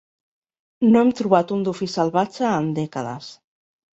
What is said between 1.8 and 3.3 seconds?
salvatge en dècades.